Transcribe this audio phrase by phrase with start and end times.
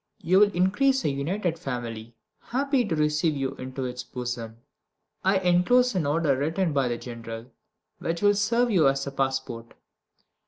[0.23, 4.57] You will increase a united family, happy to receive you into its bosom.
[5.23, 7.51] I enclose an order written by the General,
[7.99, 9.75] which will serve you as a passport.